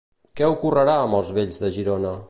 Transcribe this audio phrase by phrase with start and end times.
[0.39, 2.17] Què ocorrerà amb els vells de Girona?